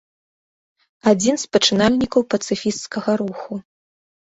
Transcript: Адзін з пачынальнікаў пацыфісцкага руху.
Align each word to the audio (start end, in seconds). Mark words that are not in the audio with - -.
Адзін 1.11 1.35
з 1.41 1.45
пачынальнікаў 1.59 2.21
пацыфісцкага 2.37 3.11
руху. 3.25 3.63